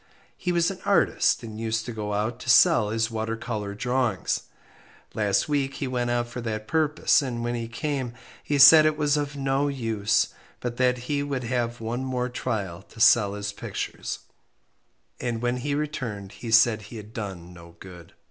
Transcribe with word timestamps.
He 0.35 0.51
was 0.51 0.71
an 0.71 0.79
artist, 0.83 1.43
and 1.43 1.59
used 1.61 1.85
to 1.85 1.91
go 1.91 2.15
out 2.15 2.39
to 2.39 2.49
sell 2.49 2.89
his 2.89 3.11
water 3.11 3.37
colour 3.37 3.75
drawings. 3.75 4.45
Last 5.13 5.47
week 5.47 5.75
he 5.75 5.87
went 5.87 6.09
out 6.09 6.27
for 6.27 6.41
that 6.41 6.67
purpose, 6.67 7.21
and 7.21 7.43
when 7.43 7.53
he 7.53 7.67
came 7.67 8.15
he 8.43 8.57
said 8.57 8.87
it 8.87 8.97
was 8.97 9.15
of 9.15 9.35
no 9.35 9.67
use, 9.67 10.29
but 10.59 10.77
that 10.77 10.97
he 11.07 11.21
would 11.21 11.43
have 11.43 11.79
one 11.79 12.03
more 12.03 12.29
trial 12.29 12.81
to 12.81 12.99
sell 12.99 13.35
his 13.35 13.53
pictures, 13.53 14.17
and 15.19 15.39
when 15.39 15.57
he 15.57 15.75
returned 15.75 16.31
he 16.31 16.49
said 16.49 16.81
he 16.81 16.97
had 16.97 17.13
done 17.13 17.53
no 17.53 17.75
good. 17.79 18.13